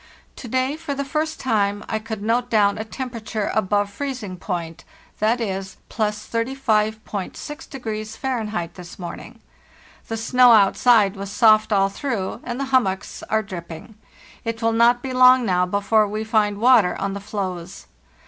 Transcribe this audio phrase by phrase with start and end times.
[0.37, 5.23] To day, for the first time, I could note down a temperature above freezing point—ze.,
[5.23, 8.69] +35.6 Fahr.
[8.73, 9.39] this morning.
[10.07, 13.93] The snow outside was soft all through, and the hummocks are dripping.
[14.43, 17.85] It will not be long now before we find water on the floes.